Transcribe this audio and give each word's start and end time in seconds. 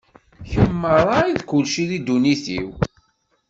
Kemm 0.49 0.73
merra 0.81 1.17
i 1.31 1.33
d 1.39 1.41
kulci 1.49 1.83
di 1.89 1.97
ddunit-iw. 1.99 2.69